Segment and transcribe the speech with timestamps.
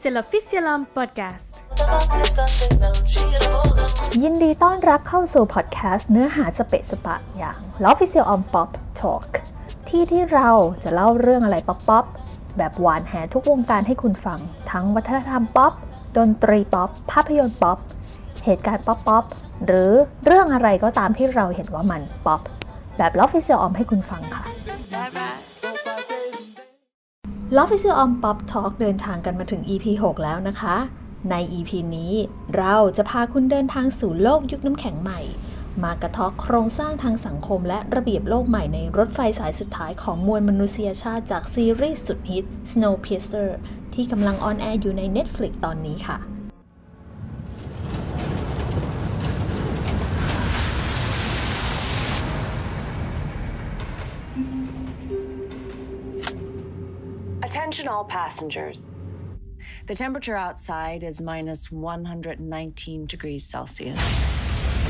[0.00, 1.52] C'est l'Officialam Podcast.
[4.22, 8.70] ยินดีต้อนรับเข้าสู่พอดแคสต์เนื้อหาสเปะสปะอย่าง Love is your on pop
[9.00, 9.28] talk
[9.88, 10.50] ที่ที่เรา
[10.82, 12.04] จะเล่าเรื่องอะไรป๊อปป๊อป
[12.56, 14.40] แบบหวานแหทุกวงการให้คุณฟัง
[14.70, 15.72] ทั้งวัฒนธรรมป๊อป
[16.18, 17.78] ดนตรีป๊อปภาพยนตร์ป๊อป
[18.44, 19.24] เหตุการณ์ป๊อปป๊อป
[19.66, 19.90] หรือ
[20.26, 22.40] เรื่องอะไรก็ตามที่เราเห็นว่ามันป๊อป
[22.96, 24.44] แบบ Love is your on ให้คุณฟังค่ะ
[27.56, 30.24] l o f f i c i a l on pop talk เดินทางกันมาถึง EP 6
[30.24, 30.76] แล้วนะคะ
[31.30, 32.12] ใน EP นี้
[32.56, 35.20] เราจะพาคุณเดินทางสู่โลกยุคน้ำแข็งใหม่
[35.82, 43.50] มากระทอกโครงสร้างทางสังคมและระเบียบโลกใหม่ในรถไฟสายสุดท้ายของมวลมนุษยชาติจากซีรีส์สุดฮิต Snowpiercer
[43.94, 46.31] ที่กำลังออนแอร์อยู่ใน Netflix ตอนนี้ค่ะ
[57.54, 58.86] Attention all passengers.
[59.86, 64.00] The temperature outside is minus 119 degrees Celsius.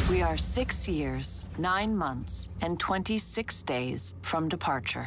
[0.08, 5.06] We are six years, nine months, and 26 days from departure.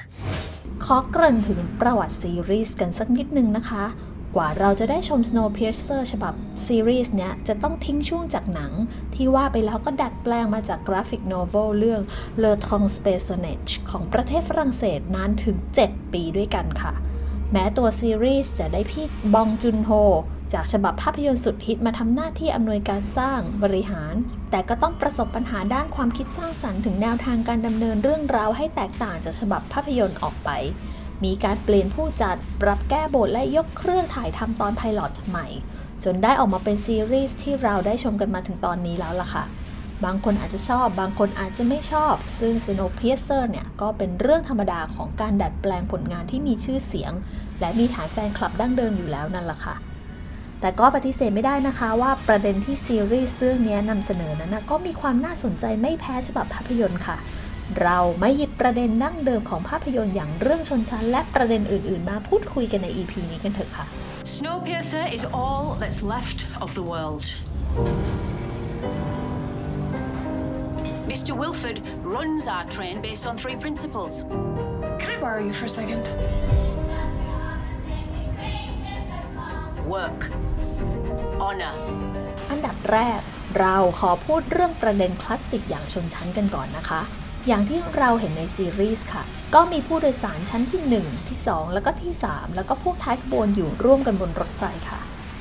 [0.85, 3.83] ขอเกริ่นถึงประวัติซีรีส์กันสักนิดนึงนะคะ
[4.35, 6.33] กว่าเราจะได้ชม Snowpiercer ฉบับ
[6.67, 8.71] ซีรีส์เนี้ยจะต้องทิ้งช่วงจากหนัง
[9.15, 12.01] ที่ว่าไปแล้วก็ดัดแปลงมาจากกราฟิกโนเวลเรื่อง
[12.43, 16.93] Le Transpersonnage ของประเทศฝรั่งเศสนานถึง 7 ปีด้วยกันค่ะ
[17.57, 19.91] แม้ตัวซีรีส์จะได้พี่บองจุนโฮ
[20.53, 24.13] จากฉบับภาพยนตร์สุดฮิตมาทำหน้าที่อำนวยการสร้างบริหาร
[24.51, 30.49] แต่ก็ต้องประสบปัญหาด้านความคิดสร้างสรรค์ถึงแนวทางการดำเนินเรื่องราวให้แตกต่างจากฉบับภาพยนตร์ออกไป
[31.23, 35.47] มีการเปลี่ยนผู้จัด ปรับแก้บทและยกเครื่องถ่ายทำตอนไพลอตใหม่
[36.03, 39.45] จนได้ออกมาเป็นซีรีส์ที่เราได้ชมกันมาถึงตอนนี้แล้วล่ะค่ะ
[40.05, 47.11] บางคนอาจจะชอบ บางคนอาจจะไม่ชอบ ซึ่ง Snowpiercer เนี่ย ก็เป็นเรื่องธรรมดาของการดัดแปลงผลงานที่มีชื่อเสียง
[47.59, 49.75] และมีฐานแฟนคลับดั้งเดิมอยู่แล้วนั่นแหละค่ะ
[50.61, 57.17] แต่ก็ปฏิเสธไม่ได้นะคะว่าประเด็นที่ซีรีส์เรื่องนี้นำเสนอนั้นนะก็มีความน่าสนใจไม่แพ้ฉบับภาพยนตร์ค่ะ
[57.81, 63.85] เราไม่หยิบประเด็นดั้งเดิมของภาพยนตร์อย่างเรื่องชนชั้น และประเด็นอื่น ๆ มาพูดคุยกันใน EP นี้กันเถอะค่ะ
[64.35, 67.25] Snowpiercer is all that's left of the world.
[71.11, 71.31] Mr.
[71.41, 71.77] Wilford
[72.15, 74.13] runs our train based on three principles.
[75.01, 76.05] Can I borrow you for a second?
[79.93, 80.19] Work.
[81.45, 81.75] honor
[82.49, 83.21] อันดับแรก
[83.59, 87.01] เราขอพูดเรื่องประเด็นคลาสสิกอย่างชนชั้นกันก่อนนะคะ
[87.47, 89.23] อย่างที่เราเห็นในซีรีส์ค่ะ
[89.55, 94.99] ก็มีผู้โดยสารชั้นที่ 1 ที่ 2 แล้วก็ที่ 3 แล้วก็พวกท้ายขบวนอยู่ร่วมกันบนรถไฟค่ะ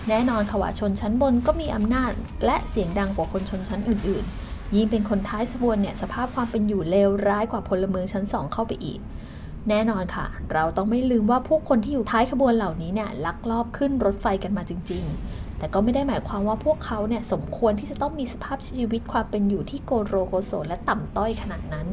[0.08, 2.12] แน่นอนค่ะว่าชนชั้นบนก็มีอำนาจ
[2.46, 9.00] และเสียงดังกว่าคนชนชั้นอื่น ๆ ยิ่งเป็นคนท้ายขบวนเนี่ยสภาพความเป็นอยู่เลวร้ายกว่าพลเมืองชั้น 2 เข้าไปอีก
[9.68, 21.88] แน่นอนค่ะ เราต้องไม่ลืมว่าผู้คนที่อยู่ท้ายขบวนเหล่านี้เนี่ยลักลอบขึ้นรถไฟกันมาจริง ๆ แต่ก็ไม่ได้หมายความว่าพวกเขาเนี่ยสมควรที่จะต้องมีสภาพชีวิตความเป็นอยู่ที่โกโรโกโซและต่ำต้อยขนาดนั้น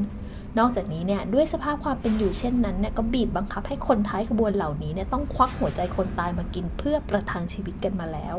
[0.59, 8.35] นอกจากนี้เนี่ยด้วยสภาพความเป็นอยู่เช่นนั้นเนี่ยก็บีบบังคับให้คนท้ายขบวนเหล่านี้เนี่ยต้องควักหัวใจคนตายมากินเพื่อประทังชีวิตกันมาแล้ว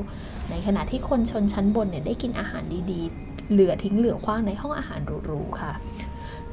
[0.50, 5.72] ในขณะที่คนชนชั้นบนเนี่ยได้กินอาหารดีๆ เหลือทิ้งเหลือคว้างในห้องอาหารหรูๆค่ะ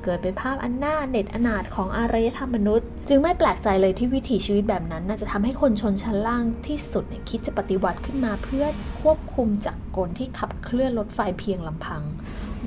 [0.03, 8.65] เกิดเป็นภาพอันน่าเน็ตอนาถของอารยธรรมมนุษย์ จึงไม่แปลกใจเลยที่วิถีชีวิตแบบนั้นน่าจะทำให้คนชนชั้นล่างที่สุดเนี่ยคิดจะปฏิวัติขึ้นมาเพื่อ
[8.99, 12.01] ควบคุมจักรกลที่ขับเคลื่อนรถไฟเพียงลำพัง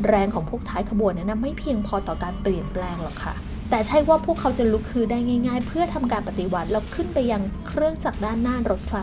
[0.06, 3.34] แรงของพวกท้ายขบวนนั้นไม่เพียงพอต่อการเปลี่ยนแปลงหรอกค่ะ
[3.70, 8.97] แต่ใช่ว่าพวกเขาจะลุกคือได้ง่าย ๆ เพื่อทำการปฏิวัติแล้วขึ้นไปยังเครื่องจักรด้านหน้ารถไฟ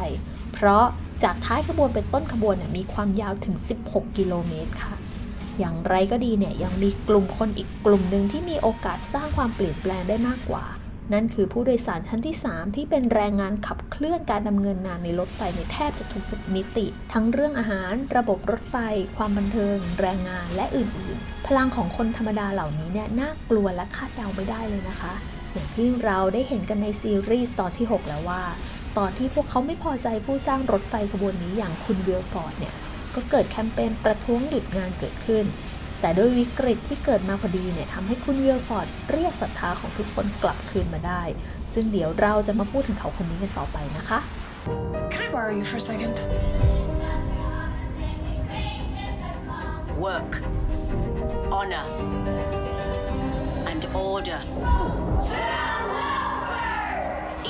[0.54, 0.86] เพราะ
[1.24, 4.94] จากท้ายขบวนเป็นต้นขบวนมีความยาวถึง 16 กิโลเมตรค่ะ
[5.60, 10.66] อย่างไรก็ดีเนี่ยยังมีกลุ่มคนอีกกลุ่มหนึ่งที่มีโอกาสสร้างความเปลี่ยนแปลงได้มากกว่า
[11.14, 18.76] นั่นคือผู้โดยสารชั้นที่ 3 ที่เป็นแรงงานขับเคลื่อนการดำเนินงานในรถไฟในแทบจะทุกมิติ ทั้งเรื่องอาหาร ระบบรถไฟ
[19.18, 25.14] ความบันเทิง แรงงานและอื่นๆ พลังของคนธรรมดาเหล่านี้เนี่ยน่ากลัวและคาดเดาไม่ได้เลยนะคะ
[25.54, 28.44] อย่างที่เราได้เห็นกันในซีรีส์ตอนที่ 6 แล้วว่า
[28.98, 32.76] ตอนที่พวกเขาไม่พอใจผู้สร้างรถไฟขบวนนี้อย่างคุณวิลฟอร์ดเนี่ย
[33.20, 35.46] ก็เกิดแคมเปญประท้วงหยุดงานเกิดขึ้น
[36.02, 41.24] แต่ด้วยวิกฤตที่เกิดมาพอดีเนี่ยทำให้คุณวิลฟอร์ดเรียกศรัทธาของทุกคนกลับคืนมาได้
[41.74, 44.20] ซึ่งเดี๋ยวเราจะมาพูดถึงเขาคนนี้กันต่อไปนะคะ
[45.12, 46.16] Can I borrow you for a second?
[50.08, 50.32] Work.
[51.58, 51.86] Honour.
[53.72, 54.40] And order.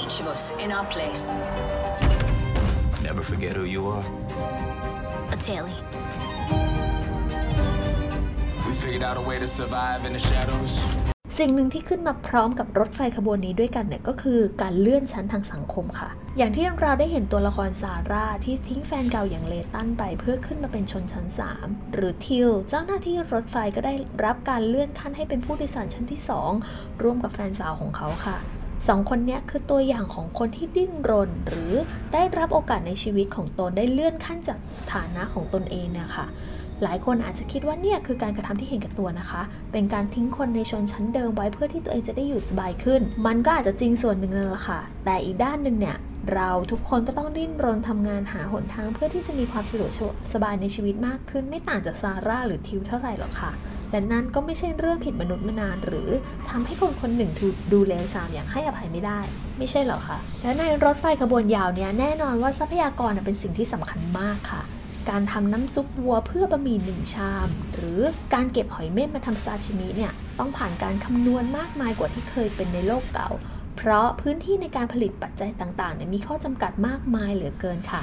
[0.01, 1.23] Each of us in our place.
[3.07, 4.05] Never forget who you are.
[5.31, 5.75] A Tilly.
[8.65, 10.71] We figured out a way to survive in the shadows.
[11.37, 21.25] สิ่งหนึ่งที่ขึ้นมาพร้อมกับรถไฟขบวนนี้ด้วยกันเนี่ยก็คือการเลื่อนชั้นทางสังคมค่ะ อย่างที่เราได้เห็นตัวละครซาร่าที่ทิ้งแฟนเก่าอย่างเลตันไปเพื่อขึ้นมาเป็นชนชั้น
[21.59, 23.93] 3 หรือทิลเจ้าหน้าที่รถไฟก็ได้
[24.23, 26.21] รับการเลื่อนขั้นให้เป็นผู้โดยสารชั้นที่
[26.61, 28.37] 2 ร่วมกับแฟนสาวของเขาค่ะ
[28.87, 31.73] สองคนนี้คือตัวอย่างของคนที่ดิ้นรน หรือ
[32.13, 34.59] ได้รับโอกาสในชีวิตของตนได้เลื่อนขั้นจาก
[34.93, 36.25] ฐานะของตนเองเนี่ยค่ะ
[36.83, 39.41] หลายคนอาจจะคิดว่าเนี่ยคือการกระทำที่เห็นกับตัวนะคะ
[39.71, 45.97] เป็นการทิ้งคนในชนชั้นเดิมไว้เพื่อที่ตัวเองจะได้อยู่สบายขึ้น มันก็อาจจะจริงส่วนหนึ่งนั่นแหละค่ะ แต่อีกด้านหนึ่งเนี่ย
[46.33, 49.91] เราทุกคนก็ต้องดิ้นรนทำงานหาหนทางเพื่อที่จะมีความสะดวก
[50.33, 53.51] สบายในชีวิตมากขึ้น ไม่ต่างจากซาร่าหรือทิวเท่าไหร่หรอกค่ะ
[53.91, 56.09] และนั่นก็ไม่ใช่เรื่องผิดมนุษย์มานาน หรือ
[56.49, 57.31] ทำให้คนคนหนึ่ง
[57.71, 59.19] ดูเลวทรามอย่างให้อภัยไม่ได้
[59.57, 64.61] ไม่ใช่หรอคะและในรถไฟขบวนยาวเนี่ยแน่นอนว่าทรัพยากรเป็นสิ่งที่สำคัญมากค่ะ
[65.09, 67.99] การทำน้ำซุปวัวเพื่อบะหมี่หนึ่งชาม หรือ
[68.33, 73.29] การเก็บหอยเม่นมาทำซาชิมิเนี่ยต้องผ่านการคำนวณมากมายกว่าที่เคยเป็นในโลกเก่า
[73.77, 78.01] เพราะพื้นที่ในการผลิตปัจจัยต่างๆเนี่ยมีข้อจำกัดมากมายเหลือเกินค่ะ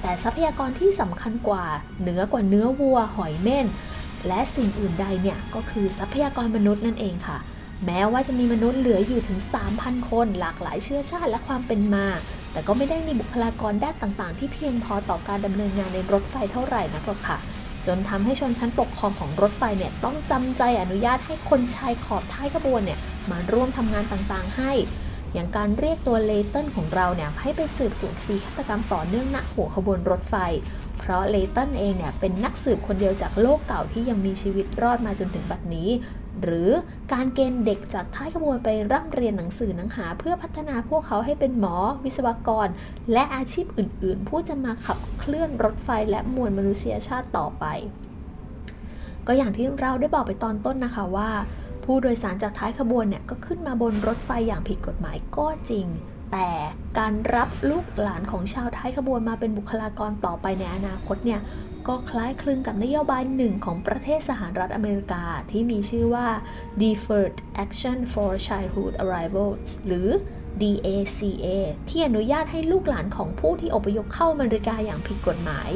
[0.00, 1.64] แต่ทรัพยากรที่สำคัญกว่า
[2.00, 3.66] เหนือกว่าเนื้อวัวหอยเม่น
[4.28, 7.38] และสิ่งอื่นใดเนี่ยก็คือทรัพยากรมนุษย์นั่นเองค่ะ
[7.86, 9.38] แม้ว่าจะมีมนุษย์เหลืออยู่ถึง
[9.74, 12.06] 3,000 คน หลากหลายเชื้อชาติและความเป็นมา
[12.52, 17.38] แต่ก็ไม่ได้มีบุคลากรด้านต่างๆ ที่เพียงพอต่อการดำเนินงานในรถไฟเท่าไหร่นักหรอกค่ะ
[17.86, 22.98] จนทำให้ชนชั้นปกครองของรถไฟเนี่ยต้องจำใจอนุญาตให้คนชายขอบท้ายขบวนเนี่ย
[23.30, 24.72] มาร่วมทำงานต่างๆ ให้
[25.34, 30.34] อย่างการเรียกตัวเลเติลของเราเนี่ยให้ไปสืบสวนคดีฆาตกรรมต่อเนื่องณหัวขบวนรถไฟ
[30.98, 35.90] เพราะเลตันเองเนี่ยเป็นนักสืบคนเดียวจากโลกเก่าที่ยังมีชีวิตรอดมาจนถึงบัดนี้
[36.42, 36.70] หรือ
[37.12, 42.68] การเกณฑ์เด็กจากท้ายขบวนไปร่ำเรียนหนังสือหนังหา เพื่อพัฒนาพวกเขาให้เป็นหมอ วิศวกร
[43.12, 47.64] และอาชีพอื่น ๆ ผู้จะมาขับเคลื่อนรถไฟและมวลมนุษยชาติต่อไป
[49.26, 51.30] ก็อย่างที่เราได้บอกไปตอนต้นนะคะว่า
[51.84, 55.86] ผู้โดยสารจากท้ายขบวนเนี่ยก็ขึ้นมาบนรถไฟอย่างผิดกฎหมายก็จริง
[56.32, 56.48] แต่
[56.98, 61.40] การรับลูกหลานของชาวท้ายขบวนมาเป็นบุคลากรต่อไปในอนาคตเนี่ย
[61.88, 66.28] ก็คล้ายคลึงกับนโยบายหนึ่งของประเทศสหรัฐอเมริกาที่มีชื่อว่า
[66.82, 70.08] Deferred Action for Childhood Arrivals หรือ
[70.62, 71.46] DACA
[71.88, 75.70] ที่อนุญาตให้ลูกหลานของผู้ที่อพยพเข้าอเมริกาอย่างผิดกฎหมาย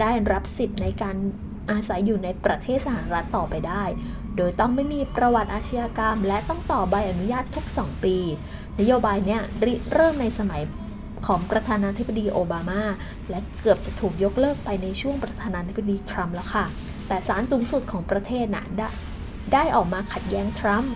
[0.00, 1.16] ได้รับสิทธิ์ในการ
[1.70, 3.84] อาศัยอยู่ในประเทศสหรัฐต่อไปได้
[4.36, 8.16] โดยต้องไม่มีประวัติอาชญากรรม และต้องต่อใบอนุญาตทุก 2 ปี
[8.80, 9.40] นโยบายเนี้ย
[9.94, 10.62] เริ่มในสมัย
[11.26, 12.82] ของประธานาธิบดีโอบามา
[13.30, 16.64] และเกือบจะถูกยกเลิกไปในช่วงประธานาธิบดีทรัมป์แล้วค่ะ
[17.08, 18.88] แต่ศาลสูงสุดของประเทศน่ะได้
[19.52, 20.92] ได้ออกมาขัดแย้งทรัมป์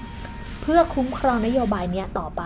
[0.63, 2.43] เพื่อคุ้มครองนโยบายเนี้ยต่อไป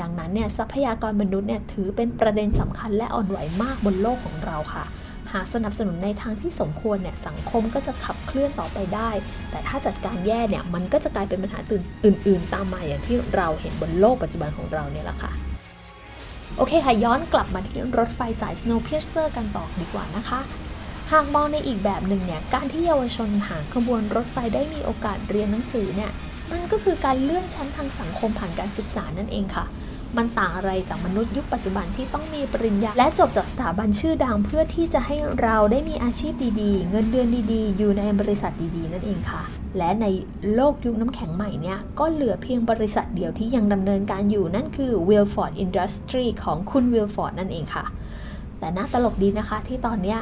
[0.00, 4.84] ดังนั้นเนี่ยทรัพยากรมนุษย์เนี่ยถือเป็นประเด็นสำคัญและอ่อนไหวมากบนโลกของเราค่ะ
[5.32, 9.10] หากสนับสนุนในทางที่สมควรเนี่ยสังคมก็จะขับเคลื่อนต่อไปได้
[9.50, 15.32] แต่ถ้าจัดการแย่เนี่ยมันก็จะกลายเป็นปัญหาอื่น ๆ ตามมาอย่างที่เราเห็นบนโลกปัจจุบันของเราเนี่ยแหละค่ะ
[16.56, 20.40] โอเคค่ะ ย้อนกลับมาที่รถไฟสาย Snowpiercer กันต่อดีกว่านะคะ
[21.12, 26.10] หากมองในอีกแบบหนึ่งเนี่ยการที่เยาวชนหางขบวนรถไฟได้มีโอกาสเรียนหนังสือเนี่ย
[26.50, 29.64] มันก็คือการเลื่อนชั้นทางสังคมผ่านการศึกษานั่นเองค่ะ
[30.16, 39.42] มันต่างอะไรจากมนุษย์ยุคปัจจุบันที่ต้องมีปริญญา และจบจากสถาบันชื่อดังเพื่อที่จะให้เราได้มีอาชีพดีๆ เงินเดือนดีๆ อยู่ในบริษัทดีๆ นั่นเองค่ะ
[39.78, 40.06] และใน
[40.54, 47.84] โลกยุคน้ำแข็งใหม่เนี่ย ก็เหลือเพียงบริษัทเดียวที่ยังดำเนินการอยู่นั่นคือ Wilford Industry ของคุณ Wilford นั่นเองค่ะ
[48.58, 50.18] แต่น่าตลกดีนะคะที่ตอนเนี้ย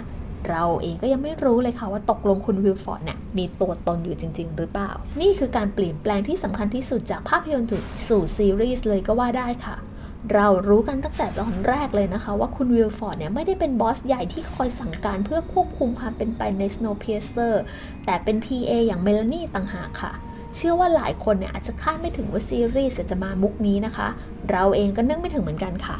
[0.48, 4.90] เราเองก็ยังไม่รู้เลยค่ะว่าตกลงคุณวิลฟอร์ดเนี่ยมีตัวตนอยู่จริง ๆ หรือเปล่า
[5.20, 7.70] นี่คือการเปลี่ยนแปลงที่สำคัญที่สุดจากภาพยนตร์
[8.06, 9.76] สู่ซีรีส์เลยก็ว่าได้ค่ะ
[10.34, 17.54] เรารู้กันตั้งแต่ตอนแรกเลยนะคะ ว่าคุณวิลฟอร์ดเนี่ยไม่ได้เป็นบอสใหญ่ที่คอยสั่งการเพื่อควบคุมความเป็นไปใน Snowpiercer
[18.04, 20.12] แต่เป็น PA อย่างเมลานี่ต่างหากค่ะ
[20.56, 24.08] เชื่อว่าหลายคนเนี่ยอาจจะคาดไม่ถึงว่าซีรีส์จะมามุกนี้นะคะ
[24.50, 25.96] เราเองก็นึกไม่ถึงเหมือนกันค่ะ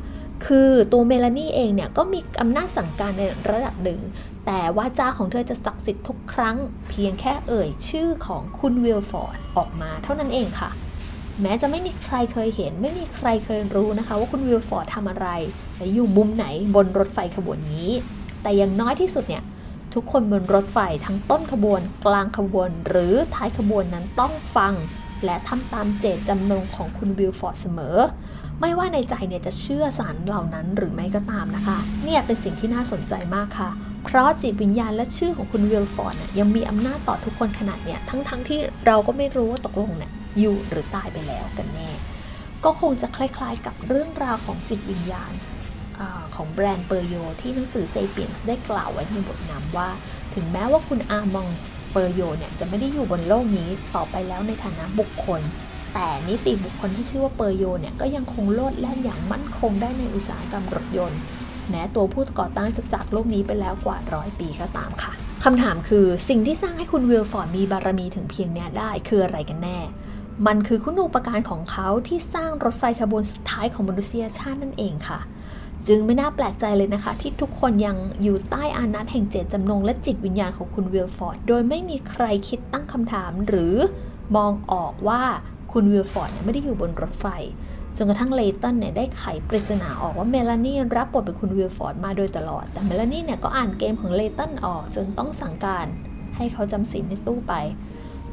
[0.47, 4.01] คือตัวเมลานี่เองเนี่ยก็มีอำนาจสั่งการในระดับหนึ่ง
[4.47, 6.57] แต่วาจาของเธอจะศักดิ์สิทธิ์ทุกครั้ง
[6.89, 10.71] เพียงแค่เอ่ยชื่อของคุณวิลฟอร์ดออกมาเท่านั้นเองค่ะ
[11.43, 15.29] แม้จะไม่มีใครเคยเห็น ไม่มีใครเคยรู้นะคะ ว่าคุณวิลฟอร์ดทำอะไร
[15.77, 17.91] และอยู่มุมไหนบนรถไฟขบวนนี้
[18.43, 19.43] แต่อย่างน้อยที่สุดเนี่ย
[19.95, 24.73] ทุกคนบนรถไฟทั้งต้นขบวน กลางขบวน หรือท้ายขบวนนั้นต้องฟัง
[25.25, 27.97] และทำตามเจตจำนงของคุณวิลฟอร์ดเสมอ
[28.61, 33.71] ไม่ว่าในใจเนี่ยจะเชื่อสารเหล่านั้นหรือไม่ก็ตามนะคะ เนี่ยเป็นสิ่งที่น่าสนใจมากค่ะ
[34.05, 41.91] เพราะจิตวิญญาณและชื่อของคุณวิลฟอร์ดเนี่ยยังมีอำนาจต่อทุกคนขนาดเนี่ยทั้งๆที่เราก็ไม่รู้ว่าตกลงเนี่ยอยู่หรือตายไปแล้วกันแน่
[42.65, 45.33] ก็คงจะคล้ายๆ กับเรื่องราวของจิตวิญญาณ
[46.01, 46.03] อ
[46.35, 49.89] ของแบรนด์เปอร์โยที่หนังสือเซเปียนส์ได้กล่าวไว้ในบทนำว่า
[50.35, 51.49] ถึงแม้ว่าคุณอามอง
[51.93, 55.41] เปอร์โยเนี่ยจะไม่ได้อยู่บนโลกนี้ต่อไปแล้วในฐานะบุคคล
[55.95, 61.21] แต่นิติบุคคลที่ชื่อว่าเปอร์โยเนี่ยก็ยังคงโลดแล่นอย่างมั่นคงได้ในอุตสาหกรรมรถยนต์
[61.71, 65.13] แม้ตัวผู้ก่อตั้งจะจากโลกนี้ไปแล้วกว่าร้อยปีก็ตามค่ะ
[65.45, 69.79] คำถามคือสิ่งที่สร้างให้คุณวิลฟอร์ดมีบารมีถึงเพียงเนี้ยได้คืออะไรกันแน่
[70.47, 75.21] มันคือคุณูปการของเขาที่สร้างรถไฟขบวนสุดท้ายของมนุษยชาตินั่นเองค่ะ
[75.89, 83.75] จึงไม่น่าแปลกใจเลยนะคะ ที่ทุกคนยังอยู่ใต้อาณัติแห่งเจตจำนงและจิตวิญญาณของคุณวิลฟอร์ด โดยไม่มีใครคิดตั้งคำถามหรือ
[84.37, 85.23] มองออกว่า
[85.73, 87.27] คุณวิลฟอร์ดไม่ได้อยู่บนรถไฟ
[87.97, 95.87] จนกระทั่งเลตันเนี่ยได้ไขปริศนาออกว่าเมลานีรับบทเป็นคุณวิลฟอร์ดมาโดยตลอด แต่เมลานีเนี่ยก็อ่านเกมของเลตันออกจนต้องสั่งการ
[96.37, 97.55] ให้เขาจำศีลในตู้ไป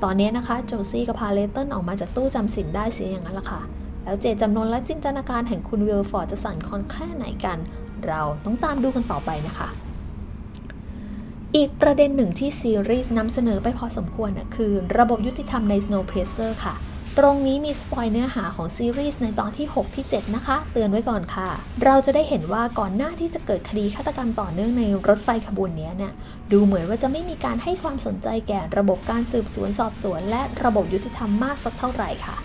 [0.04, 3.62] ตอนนี้นะคะโจซี่ก็พาเลตันออกมาจากตู้จำศีลได้เสียอย่างนั้นละค่ะ
[4.04, 7.58] แล้วเจตจำนงและจินตนาการแห่งคุณวิลฟอร์ดจะสั่นคลอนแค่ไหนกัน
[8.08, 9.70] เราต้องตามดูกันต่อไปนะคะ
[11.56, 16.76] อีกประเด็นหนึ่งที่ซีรีส์นำเสนอไปพอสมควรนะคือระบบยุติธรรมใน Snowpiercer ค่ะ
[17.20, 21.50] ตรงนี้มี spoil เนื้อหาของซีรีส์ในตอนที่ 6 ที่ 7 นะคะ เตือนไว้ก่อนค่ะ
[21.84, 26.14] เราจะได้เห็นว่าก่อนหน้าที่จะเกิดคดีฆาตกรรมต่อเนื่องในรถไฟขบวนนี้เนี่ย
[26.52, 32.36] ดูเหมือนว่าจะไม่มีการให้ความสนใจแก่ระบบการสืบสวนสอบสวน และระบบยุติธรรมมากสักเท่าไหร่ค่ะ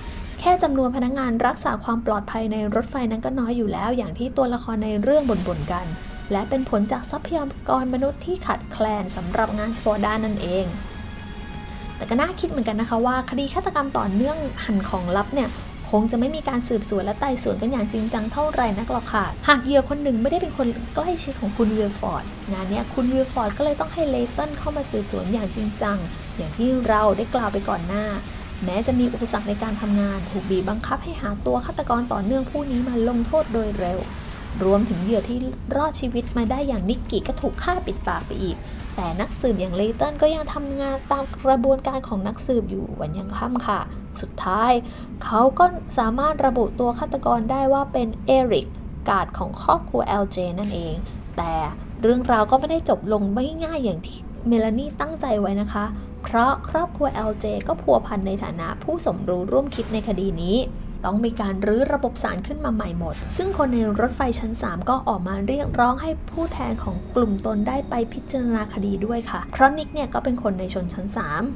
[0.40, 5.86] แค่จำนวนพนักงงานรักษาความปลอดภัยในรถไฟนั้นก็น้อยอยู่แล้ว อย่างที่ตัวละครในเรื่องบ่นๆกัน
[6.32, 10.64] และเป็นผลจากทรัพยากรมนุษย์ที่ขาดแคลนสำหรับงานเฉพาะด้านนั่นเอง
[11.96, 15.48] แต่ก็น่าคิดเหมือนกันนะคะว่า คดีฆาตกรรมต่อเนื่องหั่นของลับเนี่ย
[15.90, 25.98] คงจะไม่มีการสืบสวนและไต่สวนกันอย่างจริงจังเท่าไหร่นักหรอกค่ะ หากเหยื่อคนหนึ่งไม่ได้เป็นคนใกล้ชิดของคุณวิลฟอร์ด งานนี้คุณวิลฟอร์ดก็เลยต้องให้เลตันเข้ามาสืบสวนอย่างจริงจัง
[26.36, 28.04] อย่างที่เราได้กล่าวไปก่อนหน้า
[28.64, 33.98] แม้จะมีอุปสรรคในการทำงาน ถูกบีบบังคับให้หาตัวฆาตกรต่อเนื่องผู้นี้มาลงโทษโดยเร็ว
[34.64, 35.38] รวมถึงเหยื่อที่
[35.76, 38.56] รอดชีวิตมาได้อย่างนิกกี้ก็ถูกฆ่าปิดปากไปอีก
[38.96, 43.80] แต่นักสืบอย่างเลเตันก็ยังทำงานตามกระบวนการของนักสืบอยู่วันยังค่ำค่ะ
[44.20, 44.72] สุดท้าย
[45.24, 45.64] เขาก็
[45.98, 48.66] สามารถระบุตัวฆาตกรได้ว่าเป็นเอริก
[49.08, 50.94] กาดของครอบครัว LJ นั่นเอง
[51.36, 51.52] แต่
[52.02, 55.84] เรื่องราวก็ไม่ได้จบลงไม่ง่ายอย่างที่เมลานีตั้งใจไว้นะคะ
[56.22, 60.56] เพราะครอบครัว LJ ก็พัวพันในฐานะผู้สมรู้ร่วมคิดในคดีนี้
[61.04, 71.06] ต้องมีการรื้อระบบสารขึ้นมาใหม่หมด ซึ่งคนในรถไฟชั้น 3 ก็ออกมาเรียกร้องให้ผู้แทนของกลุ่มตนได้ไปพิจารณาคดีด้วยค่ะ เพราะนิกเนี่ยก็เป็นคนในชนชั้น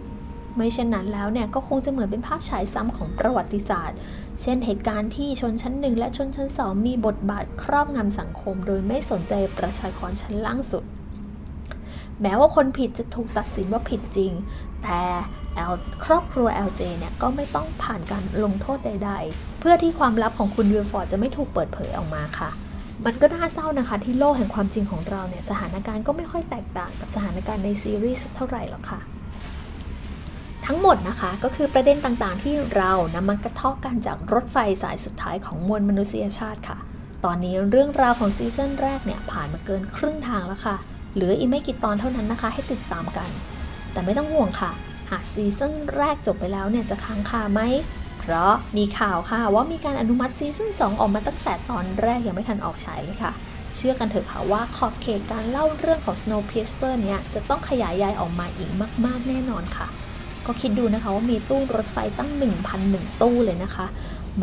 [0.02, 3.98] 3 ไม่เช่นนั้นแล้วเนี่ยก็คงจะเหมือนเป็นภาพฉายซ้ำของประวัติศาสตร์
[4.40, 10.84] เช่นเหตุการณ์ที่ชนชั้นหนึ่งและชนชั้นสองมีบทบาทครอบงำสังคม โดยไม่สนใจประชากรชั้นล่างสุด
[12.22, 14.32] แม้ว่าคนผิดจะถูกตัดสินว่าผิดจริง
[14.82, 15.00] แต่
[16.04, 22.50] ครอบครัว LJ เนี่ยก็ไม่ต้องผ่านการลงโทษใด ๆ เพื่อที่ความลับของคุณวิลฟอร์ดจะไม่ถูกเปิดเผยออกมาค่ะ
[23.06, 29.00] มันก็น่าเศร้านะคะที่โลกแห่งความจริงของเราเนี่ยสถานการณ์ก็ไม่ค่อยแตกต่างกับสถานการณ์ในซีรีส์สักเท่าไหร่หรอกค่ะ
[30.66, 36.78] ทั้งหมดนะคะก็คือประเด็นต่างๆ ที่เรานำมากระเทาะกันจากรถไฟสายสุดท้ายของมวลมนุษยชาติค่ะ
[37.24, 40.76] ตอนนี้เรื่องราวของซีซั่นแรกเนี่ยผ่านมาเกินครึ่งทางแล้วค่ะ
[41.14, 43.28] เหลืออีกไม่กี่ตอนเท่านั้นนะคะ ให้ติดตามกัน
[43.92, 44.70] แต่ไม่ต้องห่วงค่ะ
[45.10, 47.60] หากซีซั่นแรกจบไปแล้วเนี่ยจะค้างคาไหม
[48.18, 53.32] เพราะมีข่าวค่ะว่ามีการอนุมัติซีซั่น2 ออกมาตั้งแต่ตอนแรกยังไม่ทันออกฉายเลยค่ะ
[53.76, 58.70] เชื่อกันเถอะค่ะว่าขอบเขตการเล่าเรื่องของ Snowpiercer เนี่ยจะต้องขยายยายออกมาอีก
[59.04, 59.88] มาก ๆ แน่นอนค่ะ
[60.46, 62.30] ก็คิดดูนะคะว่ามีตู้รถไฟตั้ง
[62.76, 63.86] 1,001 ตู้เลยนะคะ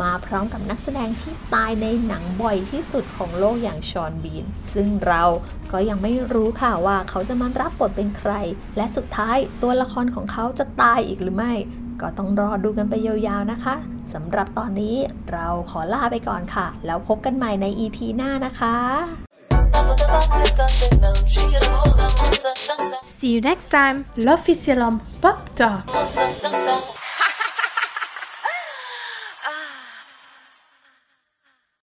[0.00, 4.44] มาพร้อมกับนักแสดงที่ตายในหนังบ่อยที่สุดของโลกอย่างชอนบีน
[4.74, 5.24] ซึ่งเรา
[5.72, 8.32] ก็ยังไม่รู้ค่ะว่าเขาจะมารับบทเป็นใคร
[8.76, 11.52] และสุดท้ายตัวละครของเขาจะตายอีกหรือไม่
[12.00, 13.74] ก็ต้องรอดูกันไปยาวๆนะคะ
[14.12, 14.96] สำหรับตอนนี้
[15.32, 18.76] เราขอลาไปก่อนค่ะ แล้วพบกันใหม่ใน EP หน้านะคะ
[23.16, 23.96] See you next time.
[24.16, 26.96] L'official Pop Talk.